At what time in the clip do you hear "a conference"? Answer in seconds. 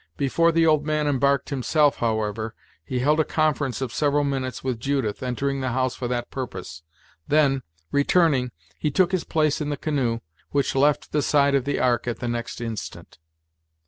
3.19-3.81